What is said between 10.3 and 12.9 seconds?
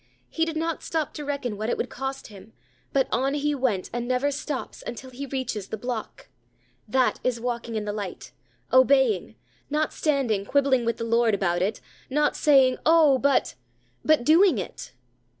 quibbling with the Lord about it; not saying,